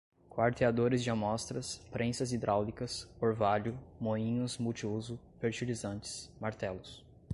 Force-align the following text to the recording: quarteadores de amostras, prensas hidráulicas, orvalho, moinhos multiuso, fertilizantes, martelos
quarteadores 0.31 1.03
de 1.03 1.11
amostras, 1.11 1.77
prensas 1.91 2.31
hidráulicas, 2.33 3.07
orvalho, 3.21 3.77
moinhos 3.99 4.57
multiuso, 4.57 5.19
fertilizantes, 5.39 6.27
martelos 6.41 7.05